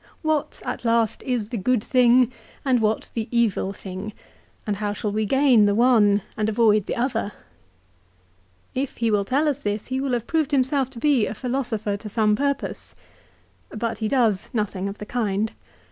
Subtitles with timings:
[0.23, 2.31] What, at last, is the good thing
[2.65, 4.13] and what the evil thing,
[4.65, 7.33] and how shall we gain the one and avoid the other?
[8.73, 11.97] If he will tell us this he will have proved himself to be a philosopher
[11.97, 12.95] to some purpose.
[13.69, 15.51] But he does nothing of the kind.